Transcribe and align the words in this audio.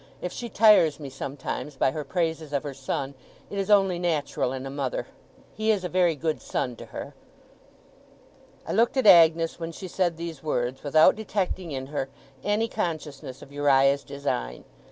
If 0.19 0.31
she 0.31 0.49
tires 0.49 0.99
me, 0.99 1.11
sometimes, 1.11 1.75
by 1.75 1.91
her 1.91 2.03
praises 2.03 2.53
of 2.53 2.63
her 2.63 2.73
son, 2.73 3.13
it 3.51 3.59
is 3.59 3.69
only 3.69 3.99
natural 3.99 4.51
in 4.51 4.65
a 4.65 4.71
mother. 4.71 5.05
He 5.53 5.69
is 5.69 5.83
a 5.83 5.89
very 5.89 6.15
good 6.15 6.41
son 6.41 6.75
to 6.77 6.87
her.' 6.87 7.13
I 8.67 8.71
looked 8.73 8.97
at 8.97 9.05
Agnes 9.05 9.59
when 9.59 9.71
she 9.71 9.87
said 9.87 10.17
these 10.17 10.41
words, 10.41 10.81
without 10.81 11.15
detecting 11.15 11.71
in 11.71 11.85
her 11.85 12.09
any 12.43 12.67
consciousness 12.67 13.43
of 13.43 13.51
Uriah's 13.51 14.03
design. 14.03 14.63